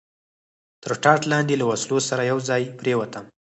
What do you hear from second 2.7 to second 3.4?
پرېوتم.